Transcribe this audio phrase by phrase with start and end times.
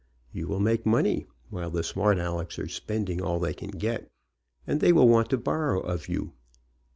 [0.31, 4.09] You will make money, while the smart Alecks are spending all they can get,
[4.65, 6.33] and they will want to borrow of you.